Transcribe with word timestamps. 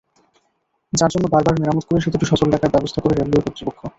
যার 0.93 1.11
জন্য 1.13 1.25
বারবার 1.33 1.55
মেরামত 1.59 1.85
করে 1.87 2.03
সেতুটি 2.03 2.25
সচল 2.27 2.47
রাখার 2.49 2.73
ব্যবস্থা 2.75 2.99
করে 3.01 3.13
রেলওয়ে 3.15 3.45
কর্তৃপক্ষ। 3.45 3.81